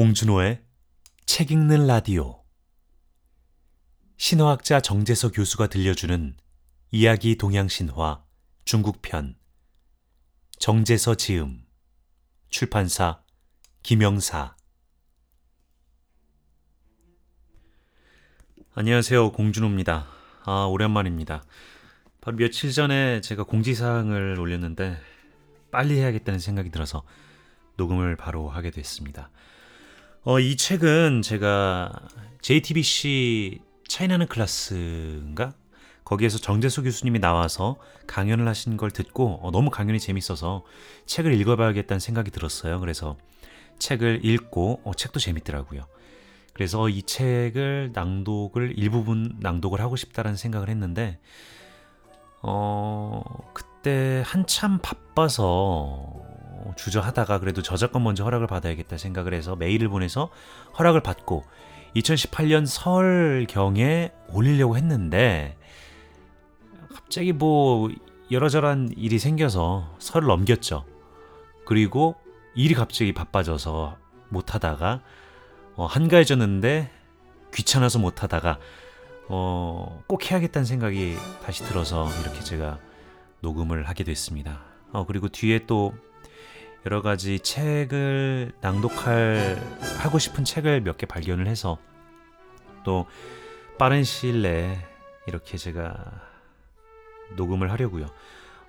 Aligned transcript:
공준호의 0.00 0.62
책 1.26 1.50
읽는 1.50 1.86
라디오 1.86 2.42
신화학자 4.16 4.80
정재서 4.80 5.30
교수가 5.30 5.66
들려주는 5.66 6.38
이야기 6.90 7.36
동양신화 7.36 8.24
중국편 8.64 9.36
정재서 10.58 11.16
지음 11.16 11.66
출판사 12.48 13.20
김영사 13.82 14.56
안녕하세요 18.72 19.32
공준호입니다. 19.32 20.08
아 20.46 20.64
오랜만입니다. 20.64 21.44
바로 22.22 22.38
며칠 22.38 22.72
전에 22.72 23.20
제가 23.20 23.42
공지사항을 23.42 24.40
올렸는데 24.40 24.96
빨리 25.70 25.98
해야겠다는 25.98 26.40
생각이 26.40 26.70
들어서 26.70 27.02
녹음을 27.76 28.16
바로 28.16 28.48
하게 28.48 28.70
됐습니다. 28.70 29.30
어, 30.22 30.38
이 30.38 30.54
책은 30.54 31.22
제가 31.22 31.90
JTBC 32.42 33.58
차이나는 33.88 34.26
클래스인가? 34.26 35.54
거기에서 36.04 36.36
정재수 36.36 36.82
교수님이 36.82 37.20
나와서 37.20 37.78
강연을 38.06 38.46
하신 38.46 38.76
걸 38.76 38.90
듣고 38.90 39.40
어, 39.42 39.50
너무 39.50 39.70
강연이 39.70 39.98
재밌어서 39.98 40.62
책을 41.06 41.32
읽어봐야겠다는 41.40 42.00
생각이 42.00 42.30
들었어요. 42.32 42.80
그래서 42.80 43.16
책을 43.78 44.22
읽고 44.22 44.82
어, 44.84 44.92
책도 44.92 45.20
재밌더라고요. 45.20 45.86
그래서 46.52 46.90
이 46.90 47.02
책을 47.02 47.92
낭독을 47.94 48.74
일부분 48.76 49.38
낭독을 49.40 49.80
하고 49.80 49.96
싶다라는 49.96 50.36
생각을 50.36 50.68
했는데 50.68 51.18
어 52.42 53.22
그때 53.54 54.22
한참 54.26 54.80
바빠서 54.82 56.29
주저하다가 56.76 57.38
그래도 57.38 57.62
저작권 57.62 58.02
먼저 58.02 58.24
허락을 58.24 58.46
받아야겠다 58.46 58.96
생각을 58.96 59.34
해서 59.34 59.56
메일을 59.56 59.88
보내서 59.88 60.30
허락을 60.78 61.00
받고 61.00 61.44
2018년 61.96 62.66
설경에 62.66 64.12
올리려고 64.28 64.76
했는데 64.76 65.56
갑자기 66.94 67.32
뭐 67.32 67.90
여러저러한 68.30 68.90
일이 68.96 69.18
생겨서 69.18 69.96
설을 69.98 70.28
넘겼죠. 70.28 70.84
그리고 71.66 72.14
일이 72.54 72.74
갑자기 72.74 73.12
바빠져서 73.12 73.96
못하다가 74.28 75.02
어, 75.74 75.86
한가해졌는데 75.86 76.90
귀찮아서 77.54 77.98
못하다가 77.98 78.58
어, 79.28 80.02
꼭 80.06 80.30
해야겠다는 80.30 80.64
생각이 80.64 81.16
다시 81.44 81.64
들어서 81.64 82.08
이렇게 82.20 82.40
제가 82.40 82.78
녹음을 83.40 83.88
하게 83.88 84.04
됐습니다. 84.04 84.60
어, 84.92 85.06
그리고 85.06 85.28
뒤에 85.28 85.66
또 85.66 85.94
여러 86.86 87.02
가지 87.02 87.38
책을 87.40 88.52
낭독할 88.60 89.60
하고 89.98 90.18
싶은 90.18 90.44
책을 90.44 90.80
몇 90.80 90.96
개 90.96 91.06
발견을 91.06 91.46
해서 91.46 91.78
또 92.84 93.06
빠른 93.78 94.02
시일 94.04 94.42
내에 94.42 94.78
이렇게 95.26 95.58
제가 95.58 95.94
녹음을 97.36 97.70
하려고요. 97.70 98.06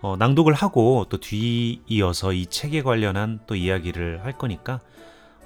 어, 0.02 0.18
낭독을 0.18 0.54
하고 0.54 1.06
또 1.10 1.20
뒤이어서 1.20 2.34
이 2.34 2.48
책에 2.48 2.82
관련한 2.82 3.40
또 3.48 3.56
이야기를 3.56 4.26
할 4.26 4.34
거니까 4.38 4.80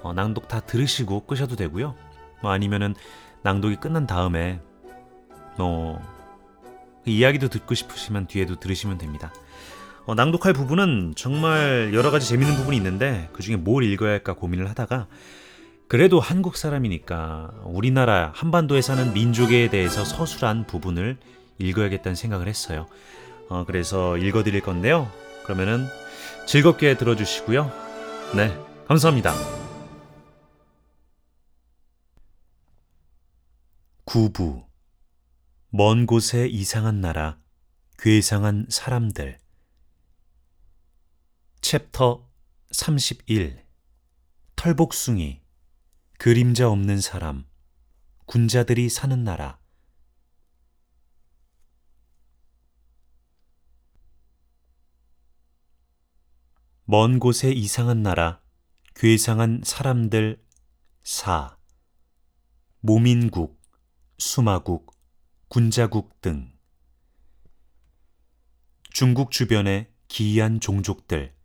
어, 0.02 0.12
낭독 0.12 0.48
다 0.48 0.60
들으시고 0.60 1.26
끄셔도 1.26 1.56
되고요. 1.56 1.94
뭐 2.42 2.50
아니면은 2.50 2.94
낭독이 3.42 3.76
끝난 3.76 4.06
다음에 4.06 4.60
뭐 5.56 6.00
이야기도 7.04 7.48
듣고 7.48 7.74
싶으시면 7.74 8.26
뒤에도 8.26 8.58
들으시면 8.58 8.98
됩니다. 8.98 9.32
어, 10.06 10.14
낭독할 10.14 10.52
부분은 10.52 11.14
정말 11.16 11.90
여러 11.92 12.12
가지 12.12 12.28
재밌는 12.28 12.54
부분이 12.54 12.76
있는데 12.76 13.28
그 13.32 13.42
중에 13.42 13.56
뭘 13.56 13.82
읽어야 13.82 14.12
할까 14.12 14.34
고민을 14.34 14.70
하다가 14.70 15.08
그래도 15.88 16.20
한국 16.20 16.56
사람이니까 16.56 17.50
우리나라 17.64 18.30
한반도에 18.32 18.82
사는 18.82 19.12
민족에 19.12 19.68
대해서 19.68 20.04
서술한 20.04 20.66
부분을 20.68 21.16
읽어야겠다는 21.58 22.14
생각을 22.14 22.46
했어요. 22.46 22.86
어, 23.48 23.64
그래서 23.66 24.16
읽어드릴 24.16 24.60
건데요. 24.60 25.10
그러면은 25.44 25.86
즐겁게 26.46 26.96
들어주시고요. 26.96 27.72
네, 28.36 28.56
감사합니다. 28.86 29.34
구부 34.04 34.64
먼 35.70 36.06
곳에 36.06 36.46
이상한 36.46 37.00
나라, 37.00 37.38
괴상한 37.98 38.66
사람들 38.68 39.38
챕터 41.68 42.30
31 42.70 43.66
털복숭이. 44.54 45.42
그림자 46.16 46.70
없는 46.70 47.00
사람. 47.00 47.44
군자들이 48.26 48.88
사는 48.88 49.24
나라. 49.24 49.58
먼 56.84 57.18
곳에 57.18 57.50
이상한 57.50 58.00
나라 58.04 58.40
괴상한 58.94 59.60
사람들. 59.64 60.40
4 61.02 61.58
모민국 62.78 63.60
수마국 64.18 64.94
군자국 65.48 66.20
등. 66.20 66.56
중국 68.92 69.32
주변의 69.32 69.92
기이한 70.06 70.60
종족들 70.60 71.35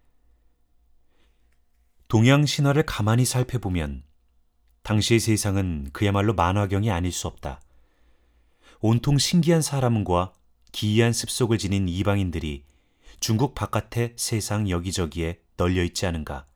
동양 2.12 2.46
신화를 2.46 2.84
가만히 2.84 3.24
살펴보면 3.24 4.04
당시의 4.84 5.22
세상은 5.22 5.88
그야말로 5.94 6.34
만화경이 6.34 6.92
아닐 6.92 7.10
수 7.10 7.26
없다. 7.28 7.62
온통 8.82 9.18
신기한 9.18 9.62
사람과 9.62 10.34
기이한 10.74 11.14
습속을 11.14 11.58
지닌 11.58 11.88
이방인들이 11.88 12.66
중국 13.22 13.56
바깥의 13.56 14.16
세상 14.18 14.70
여기저기에 14.70 15.40
널려 15.56 15.86
있지 15.86 16.06
않은가. 16.06 16.48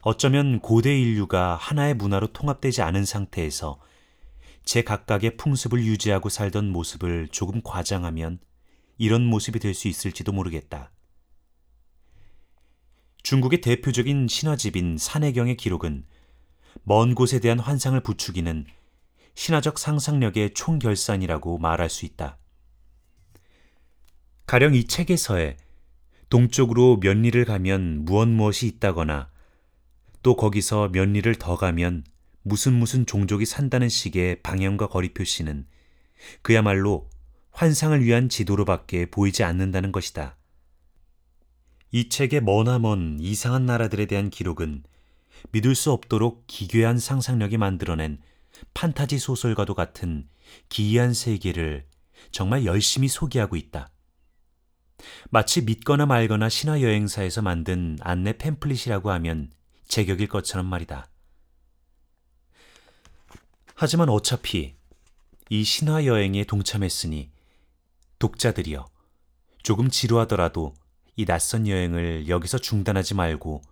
어쩌면 0.00 0.58
고대 0.58 0.98
인류가 0.98 1.54
하나의 1.54 1.94
문화로 1.94 2.32
통합되지 2.32 2.82
않은 2.82 3.04
상태에서 3.04 3.78
제 4.64 4.82
각각의 4.82 5.36
풍습을 5.36 5.84
유지하고 5.84 6.28
살던 6.28 6.70
모습을 6.70 7.28
조금 7.28 7.62
과장하면 7.62 8.40
이런 8.98 9.24
모습이 9.24 9.60
될 9.60 9.74
수 9.74 9.86
있을지도 9.86 10.32
모르겠다. 10.32 10.90
중국의 13.24 13.62
대표적인 13.62 14.28
신화집인 14.28 14.98
산해경의 14.98 15.56
기록은 15.56 16.04
먼 16.82 17.14
곳에 17.14 17.40
대한 17.40 17.58
환상을 17.58 17.98
부추기는 18.00 18.66
신화적 19.34 19.78
상상력의 19.78 20.52
총결산이라고 20.52 21.56
말할 21.56 21.88
수 21.88 22.04
있다. 22.04 22.36
가령 24.44 24.74
이 24.74 24.84
책에서의 24.84 25.56
동쪽으로 26.28 27.00
몇 27.00 27.16
리를 27.16 27.46
가면 27.46 28.04
무엇 28.04 28.28
무엇이 28.28 28.66
있다거나 28.66 29.30
또 30.22 30.36
거기서 30.36 30.90
몇 30.90 31.08
리를 31.08 31.34
더 31.34 31.56
가면 31.56 32.04
무슨 32.42 32.74
무슨 32.74 33.06
종족이 33.06 33.46
산다는 33.46 33.88
식의 33.88 34.42
방향과 34.42 34.88
거리 34.88 35.14
표시는 35.14 35.66
그야말로 36.42 37.08
환상을 37.52 38.04
위한 38.04 38.28
지도로밖에 38.28 39.06
보이지 39.06 39.44
않는다는 39.44 39.92
것이다. 39.92 40.36
이 41.94 42.08
책의 42.08 42.40
머나먼 42.40 43.18
이상한 43.20 43.66
나라들에 43.66 44.06
대한 44.06 44.28
기록은 44.28 44.82
믿을 45.52 45.76
수 45.76 45.92
없도록 45.92 46.42
기괴한 46.48 46.98
상상력이 46.98 47.56
만들어낸 47.56 48.20
판타지 48.74 49.20
소설과도 49.20 49.74
같은 49.74 50.28
기이한 50.68 51.14
세계를 51.14 51.86
정말 52.32 52.64
열심히 52.64 53.06
소개하고 53.06 53.54
있다. 53.54 53.92
마치 55.30 55.62
믿거나 55.62 56.04
말거나 56.04 56.48
신화 56.48 56.82
여행사에서 56.82 57.42
만든 57.42 57.96
안내 58.00 58.32
팸플릿이라고 58.32 59.06
하면 59.10 59.52
제격일 59.86 60.26
것처럼 60.26 60.66
말이다. 60.66 61.08
하지만 63.76 64.08
어차피 64.08 64.74
이 65.48 65.62
신화 65.62 66.06
여행에 66.06 66.42
동참했으니 66.42 67.30
독자들이여 68.18 68.84
조금 69.62 69.88
지루하더라도 69.90 70.74
이 71.16 71.24
낯선 71.24 71.66
여행을 71.68 72.28
여기서 72.28 72.58
중단하지 72.58 73.14
말고 73.14 73.62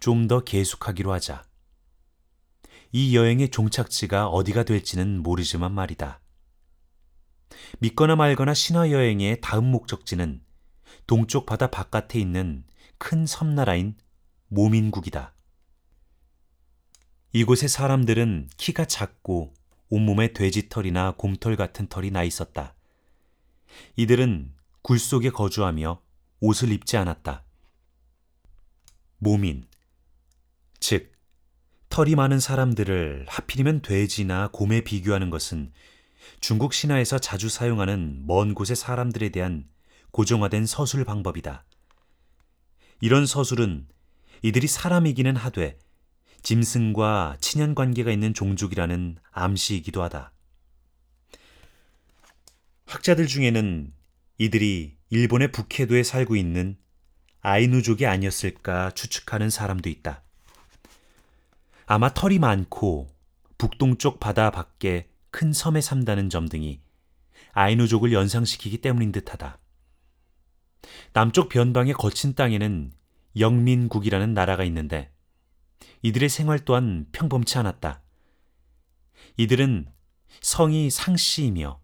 좀 0.00 0.28
더 0.28 0.40
계속하기로 0.40 1.12
하자. 1.12 1.44
이 2.92 3.16
여행의 3.16 3.50
종착지가 3.50 4.28
어디가 4.28 4.62
될지는 4.62 5.22
모르지만 5.22 5.72
말이다. 5.72 6.20
믿거나 7.80 8.16
말거나 8.16 8.54
신화 8.54 8.90
여행의 8.90 9.40
다음 9.40 9.64
목적지는 9.70 10.40
동쪽 11.06 11.46
바다 11.46 11.68
바깥에 11.70 12.18
있는 12.20 12.64
큰 12.98 13.26
섬나라인 13.26 13.96
모민국이다. 14.48 15.34
이곳의 17.32 17.68
사람들은 17.68 18.48
키가 18.56 18.84
작고 18.86 19.52
온몸에 19.90 20.32
돼지털이나 20.32 21.14
곰털 21.16 21.56
같은 21.56 21.88
털이 21.88 22.10
나 22.10 22.22
있었다. 22.22 22.74
이들은 23.96 24.54
굴 24.82 24.98
속에 24.98 25.30
거주하며 25.30 26.00
옷을 26.40 26.72
입지 26.72 26.96
않았다. 26.96 27.44
모민, 29.18 29.66
즉, 30.80 31.12
털이 31.88 32.14
많은 32.14 32.38
사람들을 32.38 33.26
하필이면 33.28 33.82
돼지나 33.82 34.48
곰에 34.52 34.82
비교하는 34.82 35.30
것은 35.30 35.72
중국 36.40 36.74
신화에서 36.74 37.18
자주 37.18 37.48
사용하는 37.48 38.22
먼 38.26 38.54
곳의 38.54 38.76
사람들에 38.76 39.30
대한 39.30 39.68
고정화된 40.12 40.66
서술 40.66 41.04
방법이다. 41.04 41.64
이런 43.00 43.26
서술은 43.26 43.88
이들이 44.42 44.66
사람이기는 44.66 45.34
하되 45.34 45.78
짐승과 46.42 47.38
친연 47.40 47.74
관계가 47.74 48.12
있는 48.12 48.34
종족이라는 48.34 49.18
암시이기도 49.32 50.02
하다. 50.02 50.32
학자들 52.86 53.26
중에는 53.26 53.92
이들이 54.38 54.97
일본의 55.10 55.52
북해도에 55.52 56.02
살고 56.02 56.36
있는 56.36 56.76
아이누족이 57.40 58.06
아니었을까 58.06 58.90
추측하는 58.90 59.48
사람도 59.48 59.88
있다. 59.88 60.22
아마 61.86 62.12
털이 62.12 62.38
많고 62.38 63.08
북동쪽 63.56 64.20
바다 64.20 64.50
밖에 64.50 65.08
큰 65.30 65.52
섬에 65.52 65.80
산다는 65.80 66.28
점 66.28 66.48
등이 66.48 66.80
아이누족을 67.52 68.12
연상시키기 68.12 68.78
때문인 68.78 69.12
듯하다. 69.12 69.58
남쪽 71.12 71.48
변방의 71.48 71.94
거친 71.94 72.34
땅에는 72.34 72.92
영민국이라는 73.38 74.34
나라가 74.34 74.64
있는데 74.64 75.10
이들의 76.02 76.28
생활 76.28 76.58
또한 76.60 77.06
평범치 77.12 77.58
않았다. 77.58 78.02
이들은 79.38 79.90
성이 80.40 80.90
상씨이며 80.90 81.80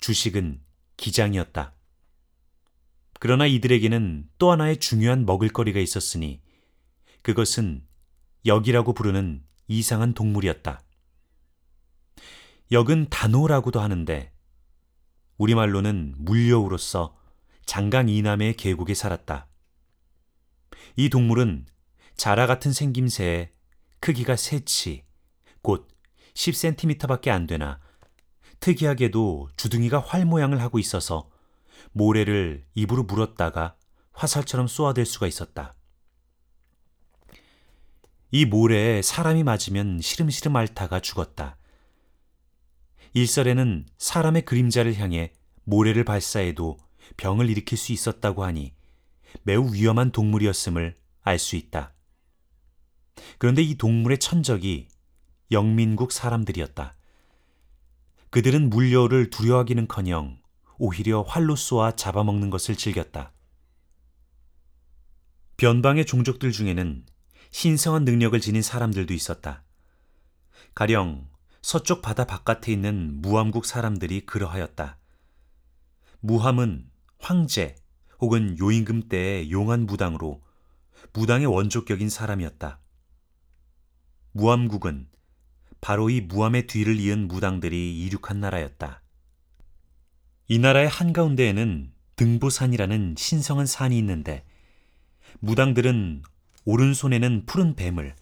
주식은 0.00 0.60
기장이었다. 0.96 1.74
그러나 3.22 3.46
이들에게는 3.46 4.28
또 4.36 4.50
하나의 4.50 4.78
중요한 4.78 5.24
먹을거리가 5.24 5.78
있었으니 5.78 6.42
그것은 7.22 7.86
역이라고 8.44 8.94
부르는 8.94 9.44
이상한 9.68 10.12
동물이었다. 10.12 10.82
역은 12.72 13.10
단호라고도 13.10 13.80
하는데 13.80 14.32
우리말로는 15.36 16.16
물려우로서 16.18 17.16
장강 17.64 18.08
이남의 18.08 18.56
계곡에 18.56 18.92
살았다. 18.94 19.46
이 20.96 21.08
동물은 21.08 21.66
자라 22.16 22.48
같은 22.48 22.72
생김새에 22.72 23.52
크기가 24.00 24.34
세치, 24.34 25.04
곧 25.62 25.86
10cm밖에 26.34 27.28
안 27.28 27.46
되나 27.46 27.78
특이하게도 28.58 29.50
주둥이가 29.56 30.00
활 30.00 30.24
모양을 30.24 30.60
하고 30.60 30.80
있어서 30.80 31.30
모래를 31.92 32.64
입으로 32.74 33.02
물었다가 33.02 33.76
화살처럼 34.12 34.68
쏘아댈 34.68 35.04
수가 35.04 35.26
있었다. 35.26 35.74
이 38.30 38.46
모래에 38.46 39.02
사람이 39.02 39.42
맞으면 39.42 40.00
시름시름 40.00 40.56
앓다가 40.56 41.00
죽었다. 41.00 41.58
일설에는 43.14 43.86
사람의 43.98 44.46
그림자를 44.46 44.96
향해 44.96 45.32
모래를 45.64 46.04
발사해도 46.04 46.78
병을 47.16 47.50
일으킬 47.50 47.76
수 47.76 47.92
있었다고 47.92 48.44
하니 48.44 48.74
매우 49.42 49.72
위험한 49.72 50.12
동물이었음을 50.12 50.96
알 51.22 51.38
수 51.38 51.56
있다. 51.56 51.94
그런데 53.38 53.62
이 53.62 53.76
동물의 53.76 54.18
천적이 54.18 54.88
영민국 55.50 56.12
사람들이었다. 56.12 56.96
그들은 58.30 58.70
물려를 58.70 59.28
두려워하기는커녕 59.30 60.41
오히려 60.84 61.22
활로 61.22 61.54
쏘아 61.54 61.94
잡아먹는 61.94 62.50
것을 62.50 62.74
즐겼다. 62.74 63.32
변방의 65.56 66.04
종족들 66.06 66.50
중에는 66.50 67.06
신성한 67.52 68.04
능력을 68.04 68.40
지닌 68.40 68.62
사람들도 68.62 69.14
있었다. 69.14 69.62
가령 70.74 71.28
서쪽 71.60 72.02
바다 72.02 72.26
바깥에 72.26 72.72
있는 72.72 73.20
무함국 73.22 73.64
사람들이 73.64 74.26
그러하였다. 74.26 74.98
무함은 76.18 76.90
황제 77.20 77.76
혹은 78.18 78.58
요임금 78.58 79.08
때의 79.08 79.52
용한 79.52 79.86
무당으로 79.86 80.42
무당의 81.12 81.46
원조격인 81.46 82.10
사람이었다. 82.10 82.80
무함국은 84.32 85.08
바로 85.80 86.10
이 86.10 86.20
무함의 86.22 86.66
뒤를 86.66 86.98
이은 86.98 87.28
무당들이 87.28 88.04
이륙한 88.04 88.40
나라였다. 88.40 89.01
이 90.48 90.58
나라의 90.58 90.88
한가운데에는 90.88 91.92
등보산이라는 92.16 93.14
신성한 93.16 93.66
산이 93.66 93.96
있는데 93.98 94.44
무당들은 95.40 96.22
오른손에는 96.64 97.46
푸른 97.46 97.74
뱀을, 97.74 98.14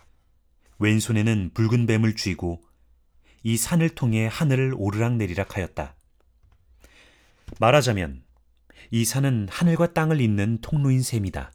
왼손에는 0.78 1.50
붉은 1.54 1.86
뱀을 1.86 2.16
쥐고 2.16 2.62
이 3.42 3.56
산을 3.56 3.90
통해 3.90 4.28
하늘을 4.30 4.74
오르락내리락 4.76 5.56
하였다. 5.56 5.96
말하자면 7.58 8.22
이 8.90 9.04
산은 9.04 9.48
하늘과 9.50 9.92
땅을 9.92 10.20
잇는 10.20 10.58
통로인 10.60 11.02
셈이다. 11.02 11.52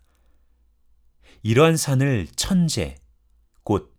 이러한 1.43 1.77
산을 1.77 2.27
천재, 2.35 2.95
곧 3.63 3.95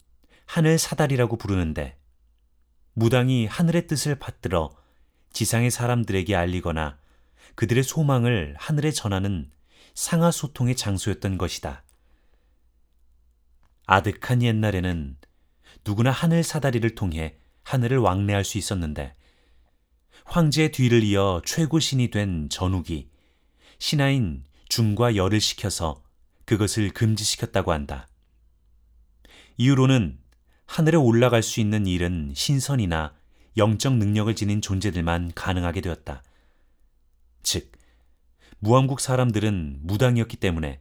하늘 0.46 0.78
사다리라고 0.78 1.36
부르는데 1.36 1.98
무당이 2.94 3.46
하늘의 3.46 3.86
뜻을 3.86 4.16
받들어 4.16 4.70
지상의 5.36 5.70
사람들에게 5.70 6.34
알리거나 6.34 6.96
그들의 7.56 7.84
소망을 7.84 8.54
하늘에 8.56 8.90
전하는 8.90 9.50
상하 9.92 10.30
소통의 10.30 10.76
장소였던 10.76 11.36
것이다. 11.36 11.84
아득한 13.84 14.42
옛날에는 14.42 15.18
누구나 15.84 16.10
하늘 16.10 16.42
사다리를 16.42 16.94
통해 16.94 17.36
하늘을 17.64 17.98
왕래할 17.98 18.44
수 18.44 18.56
있었는데 18.56 19.14
황제의 20.24 20.72
뒤를 20.72 21.02
이어 21.02 21.42
최고 21.44 21.80
신이 21.80 22.10
된 22.10 22.48
전욱이 22.48 23.10
신하인 23.78 24.42
중과 24.70 25.16
열을 25.16 25.42
시켜서 25.42 26.02
그것을 26.46 26.94
금지시켰다고 26.94 27.72
한다. 27.72 28.08
이후로는 29.58 30.18
하늘에 30.64 30.96
올라갈 30.96 31.42
수 31.42 31.60
있는 31.60 31.86
일은 31.86 32.32
신선이나 32.34 33.15
영적 33.56 33.94
능력을 33.94 34.34
지닌 34.34 34.60
존재들만 34.60 35.32
가능하게 35.34 35.80
되었다. 35.80 36.22
즉, 37.42 37.72
무왕국 38.58 39.00
사람들은 39.00 39.80
무당이었기 39.82 40.36
때문에 40.36 40.80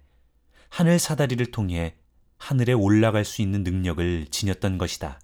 하늘 0.69 0.99
사다리를 0.99 1.45
통해 1.51 1.95
하늘에 2.37 2.73
올라갈 2.73 3.23
수 3.23 3.41
있는 3.41 3.63
능력을 3.63 4.27
지녔던 4.27 4.77
것이다. 4.77 5.19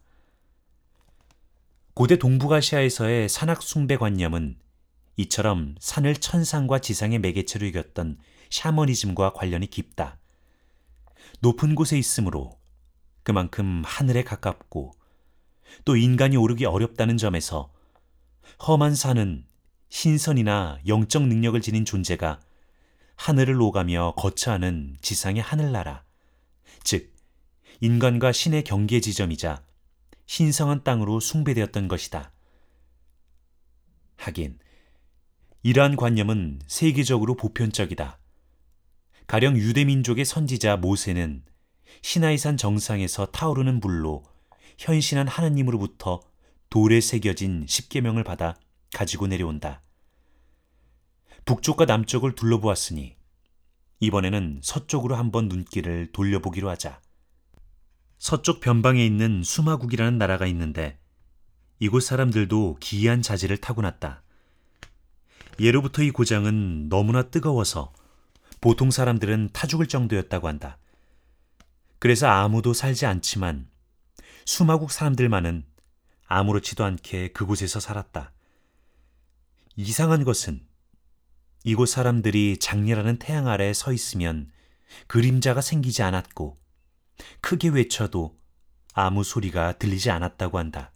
고대 1.94 2.18
동북아시아에서의 2.18 3.28
산악 3.28 3.61
숭배관념은 3.61 4.57
이처럼 5.18 5.76
산을 5.80 6.16
천상과 6.16 6.80
지상의 6.80 7.19
매개체로 7.19 7.66
이겼던 7.66 8.18
샤머니즘과 8.49 9.33
관련이 9.33 9.68
깊다. 9.68 10.18
높은 11.42 11.76
곳에 11.76 11.97
있으므로 11.97 12.59
그만큼 13.23 13.83
하늘에 13.85 14.23
가깝고 14.23 14.94
또 15.85 15.95
인간이 15.95 16.37
오르기 16.37 16.66
어렵다는 16.66 17.18
점에서 17.18 17.71
험한 18.68 18.95
산은 18.95 19.45
신선이나 19.90 20.80
영적 20.87 21.28
능력을 21.28 21.59
지닌 21.61 21.85
존재가 21.85 22.40
하늘을 23.16 23.61
오가며 23.61 24.13
거처하는 24.18 24.97
지상의 25.01 25.42
하늘나라, 25.42 26.04
즉 26.83 27.13
인간과 27.81 28.31
신의 28.31 28.63
경계 28.63 28.99
지점이자 28.99 29.63
신성한 30.25 30.83
땅으로 30.83 31.19
숭배되었던 31.19 31.87
것이다. 31.87 32.31
하긴 34.18 34.59
이러한 35.63 35.95
관념은 35.95 36.61
세계적으로 36.68 37.35
보편적이다. 37.35 38.18
가령 39.28 39.57
유대민족의 39.57 40.25
선지자 40.25 40.78
모세는 40.78 41.44
시나이산 42.01 42.57
정상에서 42.57 43.28
타오르는 43.28 43.80
불로 43.80 44.23
현신한 44.81 45.28
하나님으로부터 45.28 46.21
돌에 46.71 47.02
새겨진 47.02 47.66
십계명을 47.68 48.23
받아 48.23 48.56
가지고 48.95 49.28
내려온다. 49.28 49.83
북쪽과 51.45 51.85
남쪽을 51.85 52.33
둘러보았으니 52.33 53.16
이번에는 54.00 54.61
서쪽으로 54.64 55.16
한번 55.16 55.50
눈길을 55.50 56.11
돌려보기로 56.11 56.68
하자. 56.68 57.00
서쪽 58.18 58.59
변방에 58.59 59.06
있는 59.06 59.44
수마국이라는 59.44 60.18
나라가 60.18 60.47
있는데 60.47 60.97
이곳 61.78 62.02
사람들도 62.02 62.78
기이한 62.80 63.21
자질을 63.21 63.57
타고났다. 63.57 64.23
예로부터 65.59 66.02
이 66.02 66.09
고장은 66.09 66.90
너무나 66.90 67.21
뜨거워서 67.21 67.94
보통 68.61 68.90
사람들은 68.90 69.50
타 69.54 69.68
죽을 69.68 69.85
정도였다고 69.85 70.47
한다. 70.47 70.80
그래서 72.00 72.26
아무도 72.26 72.73
살지 72.73 73.06
않지만 73.06 73.70
수마국 74.45 74.92
사람들만은 74.92 75.66
아무렇지도 76.26 76.83
않게 76.83 77.30
그곳에서 77.30 77.80
살았다. 77.80 78.31
이상한 79.76 80.24
것은 80.24 80.66
이곳 81.64 81.88
사람들이 81.88 82.57
장렬하는 82.57 83.19
태양 83.19 83.48
아래에 83.48 83.74
서 83.74 83.94
있으면 83.94 84.52
그림자가 85.07 85.62
생기지 85.62 86.04
않았고 86.04 86.57
크게 87.42 87.69
외쳐도 87.69 88.38
아무 88.94 89.24
소리가 89.24 89.74
들리지 89.78 90.10
않았다고 90.10 90.57
한다. 90.57 90.92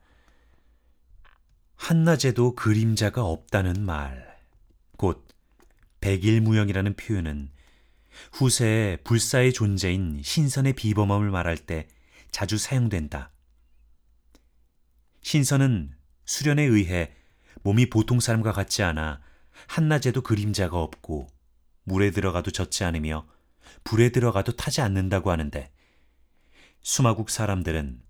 한낮에도 1.75 2.56
그림자가 2.56 3.24
없다는 3.24 3.82
말, 3.82 4.38
곧 4.98 5.28
백일무영이라는 6.02 6.96
표현은 6.96 7.52
후세에 8.32 8.98
불사의 8.98 9.54
존재인 9.54 10.22
신선의 10.24 10.74
비범함을 10.74 11.30
말할 11.32 11.58
때 11.58 11.88
자주 12.32 12.58
사용된다. 12.58 13.32
신선은 15.25 15.91
수련에 16.25 16.62
의해 16.62 17.12
몸이 17.63 17.89
보통 17.89 18.20
사람과 18.20 18.51
같지 18.51 18.84
않아 18.84 19.22
한낮에도 19.65 20.22
그림자가 20.22 20.77
없고 20.77 21.25
물에 21.86 22.12
들어가도 22.12 22.51
젖지 22.51 22.84
않으며 22.84 23.27
불에 23.84 24.10
들어가도 24.10 24.51
타지 24.51 24.82
않는다고 24.82 25.32
하는데 25.32 25.72
수마국 26.84 27.32
사람들은 27.32 28.03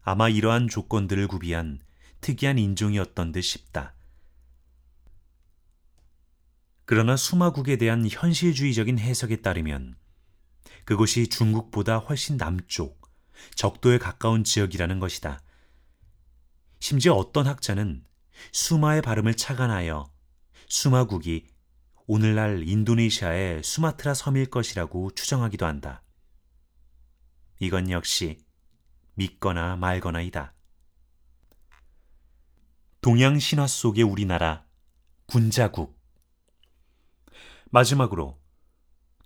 아마 0.00 0.30
이러한 0.30 0.68
조건들을 0.68 1.28
구비한 1.28 1.78
특이한 2.22 2.58
인종이었던 2.58 3.32
듯 3.32 3.42
싶다. 3.42 3.94
그러나 6.86 7.18
수마국에 7.18 7.76
대한 7.76 8.08
현실주의적인 8.10 8.98
해석에 8.98 9.42
따르면 9.42 9.94
그곳이 10.86 11.28
중국보다 11.28 11.98
훨씬 11.98 12.38
남쪽, 12.38 13.12
적도에 13.54 13.98
가까운 13.98 14.42
지역이라는 14.42 15.00
것이다. 15.00 15.42
심지어 16.88 17.14
어떤 17.14 17.48
학자는 17.48 18.04
수마의 18.52 19.02
발음을 19.02 19.34
착안하여 19.34 20.08
수마국이 20.68 21.48
오늘날 22.06 22.62
인도네시아의 22.62 23.64
수마트라 23.64 24.14
섬일 24.14 24.50
것이라고 24.50 25.10
추정하기도 25.10 25.66
한다. 25.66 26.04
이건 27.58 27.90
역시 27.90 28.38
믿거나 29.14 29.74
말거나이다. 29.74 30.54
동양 33.00 33.40
신화 33.40 33.66
속의 33.66 34.04
우리나라 34.04 34.64
군자국 35.26 35.98
마지막으로 37.72 38.38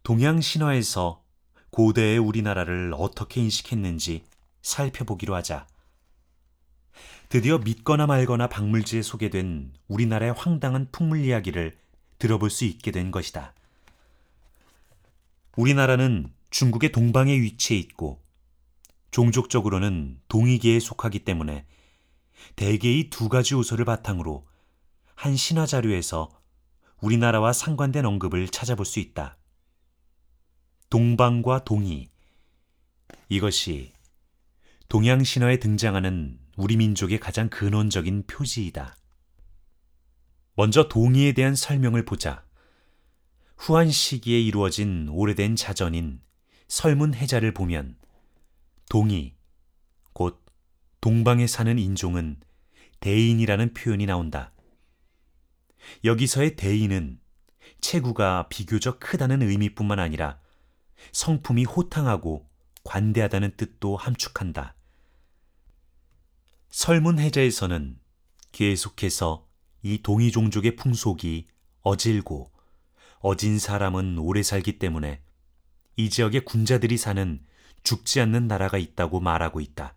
동양 0.03 0.41
신화에서 0.41 1.23
고대의 1.73 2.17
우리나라를 2.17 2.95
어떻게 2.97 3.43
인식했는지 3.43 4.25
살펴보기로 4.63 5.35
하자. 5.35 5.67
드디어 7.31 7.59
믿거나 7.59 8.09
말거나 8.09 8.49
박물지에 8.49 9.03
소개된 9.03 9.73
우리나라의 9.87 10.33
황당한 10.33 10.89
풍물 10.91 11.25
이야기를 11.25 11.79
들어볼 12.19 12.51
수 12.51 12.65
있게 12.65 12.91
된 12.91 13.13
것이다. 13.13 13.55
우리나라는 15.57 16.33
중국의 16.51 16.91
동방에 16.91 17.33
위치해 17.41 17.79
있고 17.79 18.21
종족적으로는 19.13 20.21
동이계에 20.27 20.81
속하기 20.81 21.21
때문에 21.21 21.67
대개 22.57 22.93
이두 22.95 23.29
가지 23.29 23.55
요소를 23.55 23.85
바탕으로 23.85 24.45
한 25.15 25.37
신화 25.37 25.67
자료에서 25.67 26.31
우리나라와 27.01 27.53
상관된 27.53 28.07
언급을 28.07 28.49
찾아볼 28.49 28.85
수 28.85 28.99
있다. 28.99 29.37
동방과 30.89 31.63
동이 31.63 32.11
이것이 33.29 33.93
동양 34.89 35.23
신화에 35.23 35.59
등장하는 35.59 36.41
우리 36.61 36.77
민족의 36.77 37.21
가장 37.21 37.49
근원적인 37.49 38.25
표지이다. 38.27 38.95
먼저 40.57 40.89
동의에 40.89 41.33
대한 41.33 41.55
설명을 41.55 42.05
보자. 42.05 42.45
후한 43.57 43.91
시기에 43.91 44.39
이루어진 44.39 45.09
오래된 45.09 45.57
자전인 45.57 46.21
설문해자를 46.69 47.55
보면 47.55 47.97
동의, 48.91 49.37
곧 50.13 50.45
동방에 51.01 51.47
사는 51.47 51.79
인종은 51.79 52.41
대인이라는 53.01 53.73
표현이 53.73 54.05
나온다. 54.05 54.53
여기서의 56.05 56.57
대인은 56.57 57.21
체구가 57.81 58.49
비교적 58.51 59.01
크다는 59.01 59.41
의미뿐만 59.41 59.99
아니라 59.99 60.39
성품이 61.13 61.65
호탕하고 61.65 62.47
관대하다는 62.85 63.57
뜻도 63.57 63.97
함축한다. 63.97 64.75
설문해자에서는 66.71 67.99
계속해서 68.53 69.47
이 69.83 70.03
동이종족의 70.03 70.77
풍속이 70.77 71.47
어질고 71.83 72.53
어진 73.19 73.59
사람은 73.59 74.19
오래 74.19 74.43
살기 74.43 74.79
때문에 74.79 75.23
이 75.97 76.11
지역의 76.11 76.45
군자들이 76.45 76.97
사는 76.97 77.45
죽지 77.83 78.21
않는 78.21 78.47
나라가 78.47 78.79
있다고 78.79 79.21
말하고 79.21 79.61
있다. 79.61 79.97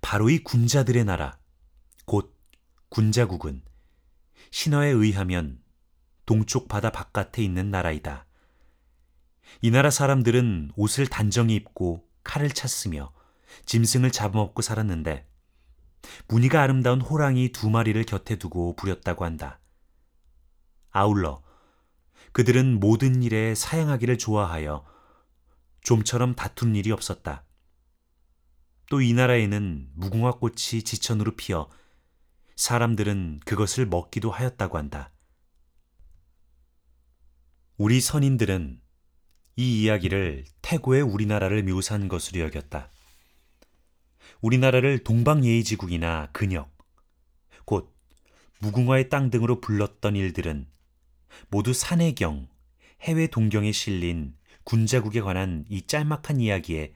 바로 0.00 0.30
이 0.30 0.38
군자들의 0.42 1.04
나라, 1.04 1.38
곧 2.04 2.36
군자국은 2.88 3.62
신화에 4.50 4.88
의하면 4.88 5.60
동쪽 6.26 6.68
바다 6.68 6.90
바깥에 6.90 7.42
있는 7.42 7.70
나라이다. 7.70 8.26
이 9.62 9.70
나라 9.70 9.90
사람들은 9.90 10.72
옷을 10.76 11.06
단정히 11.06 11.54
입고 11.54 12.08
칼을 12.24 12.50
찼으며 12.50 13.12
짐승을 13.66 14.10
잡아먹고 14.10 14.62
살았는데 14.62 15.26
무늬가 16.28 16.62
아름다운 16.62 17.00
호랑이 17.00 17.50
두 17.50 17.70
마리를 17.70 18.02
곁에 18.04 18.36
두고 18.36 18.76
부렸다고 18.76 19.24
한다. 19.24 19.60
아울러 20.90 21.42
그들은 22.32 22.80
모든 22.80 23.22
일에 23.22 23.54
사양하기를 23.54 24.18
좋아하여 24.18 24.84
좀처럼 25.82 26.34
다툰 26.34 26.76
일이 26.76 26.92
없었다. 26.92 27.44
또 28.90 29.02
이 29.02 29.12
나라에는 29.12 29.90
무궁화 29.94 30.32
꽃이 30.32 30.82
지천으로 30.82 31.36
피어 31.36 31.68
사람들은 32.56 33.40
그것을 33.44 33.86
먹기도 33.86 34.30
하였다고 34.30 34.78
한다. 34.78 35.12
우리 37.76 38.00
선인들은 38.00 38.80
이 39.56 39.82
이야기를 39.82 40.44
태고의 40.62 41.02
우리나라를 41.02 41.62
묘사한 41.64 42.08
것으로 42.08 42.40
여겼다. 42.40 42.90
우리나라를 44.40 44.98
동방예의지국이나 45.00 46.28
근역, 46.32 46.70
곧 47.64 47.94
무궁화의 48.60 49.08
땅 49.08 49.30
등으로 49.30 49.60
불렀던 49.60 50.16
일들은 50.16 50.66
모두 51.48 51.72
산해경, 51.72 52.48
해외 53.02 53.26
동경에 53.26 53.72
실린 53.72 54.36
군자국에 54.64 55.20
관한 55.20 55.64
이 55.68 55.82
짤막한 55.86 56.40
이야기에 56.40 56.94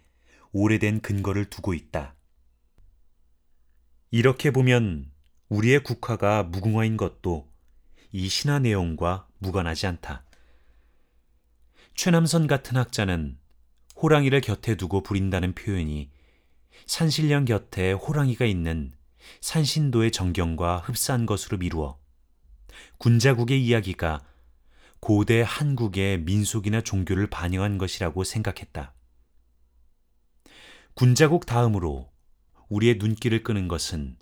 오래된 0.52 1.00
근거를 1.00 1.46
두고 1.46 1.74
있다. 1.74 2.14
이렇게 4.10 4.50
보면 4.50 5.10
우리의 5.48 5.82
국화가 5.82 6.42
무궁화인 6.42 6.96
것도 6.96 7.50
이 8.12 8.28
신화 8.28 8.58
내용과 8.58 9.26
무관하지 9.38 9.86
않다. 9.86 10.24
최남선 11.94 12.46
같은 12.46 12.76
학자는 12.76 13.38
호랑이를 13.96 14.40
곁에 14.42 14.76
두고 14.76 15.02
부린다는 15.02 15.54
표현이 15.54 16.10
산신령 16.92 17.46
곁에 17.46 17.92
호랑이가 17.92 18.44
있는 18.44 18.92
산신도의 19.40 20.12
정경과 20.12 20.76
흡사한 20.76 21.24
것으로 21.24 21.56
미루어 21.56 21.98
군자국의 22.98 23.64
이야기가 23.64 24.22
고대 25.00 25.40
한국의 25.40 26.20
민속이나 26.20 26.82
종교를 26.82 27.28
반영한 27.28 27.78
것이라고 27.78 28.24
생각했다. 28.24 28.92
군자국 30.92 31.46
다음으로 31.46 32.12
우리의 32.68 32.96
눈길을 32.96 33.42
끄는 33.42 33.68
것은 33.68 34.18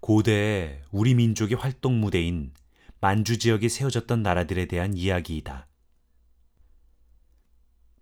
고대의 0.00 0.80
우리 0.92 1.14
민족의 1.14 1.58
활동 1.58 2.00
무대인 2.00 2.54
만주 3.02 3.36
지역에 3.36 3.68
세워졌던 3.68 4.22
나라들에 4.22 4.64
대한 4.64 4.94
이야기이다. 4.94 5.68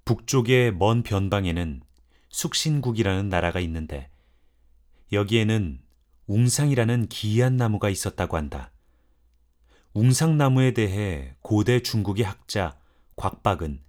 북쪽의 0.05 0.75
먼 0.75 1.03
변방에는 1.03 1.83
숙신국이라는 2.31 3.29
나라가 3.29 3.61
있는데 3.61 4.11
여기에는 5.13 5.81
웅상이라는 6.27 7.09
기이한 7.09 7.57
나무가 7.57 7.89
있었다고 7.89 8.37
한다. 8.37 8.71
웅상나무에 9.95 10.73
대해 10.73 11.35
고대 11.41 11.81
중국의 11.81 12.25
학자 12.25 12.79
곽박은 13.17 13.83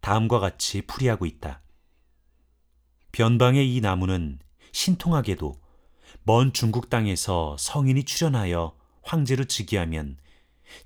다음과 0.00 0.38
같이 0.38 0.82
풀이하고 0.82 1.26
있다. 1.26 1.62
변방의 3.12 3.74
이 3.74 3.80
나무는 3.80 4.38
신통하게도 4.72 5.60
먼 6.22 6.52
중국 6.52 6.88
땅에서 6.90 7.56
성인이 7.58 8.04
출현하여 8.04 8.76
황제로 9.02 9.44
즉위하면 9.44 10.16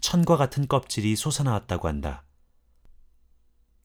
천과 0.01 0.37
같은 0.37 0.67
껍질이 0.67 1.15
솟아나왔다고 1.17 1.89
한다. 1.89 2.25